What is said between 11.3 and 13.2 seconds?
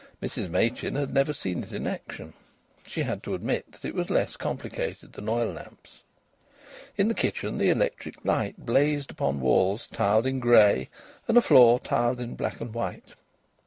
a floor tiled in black and white.